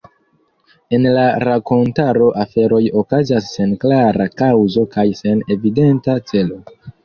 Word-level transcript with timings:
En 0.97 1.03
la 1.17 1.25
rakontaro 1.43 2.31
aferoj 2.45 2.81
okazas 3.03 3.53
sen 3.59 3.77
klara 3.87 4.29
kaŭzo 4.43 4.89
kaj 4.99 5.09
sen 5.23 5.49
evidenta 5.59 6.21
celo. 6.35 6.63